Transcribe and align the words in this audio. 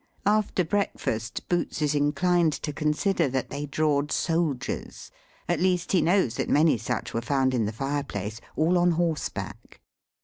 After 0.25 0.63
breakfast, 0.63 1.47
Boots 1.47 1.79
is 1.79 1.93
inclined 1.93 2.53
to 2.63 2.73
consider 2.73 3.27
that 3.29 3.51
they 3.51 3.67
drawed 3.67 4.11
soldiers, 4.11 5.11
at 5.47 5.59
least, 5.59 5.91
he 5.91 6.01
knows 6.01 6.37
that 6.37 6.49
many 6.49 6.75
such 6.79 7.13
was 7.13 7.23
found 7.23 7.53
in 7.53 7.65
the 7.67 7.71
fire 7.71 8.01
place, 8.03 8.41
all 8.55 8.79
on 8.79 8.93
horseback. 8.93 9.79